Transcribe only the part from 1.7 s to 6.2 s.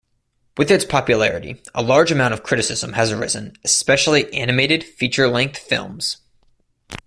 a large amount of criticism has arisen, especially animated feature-length films.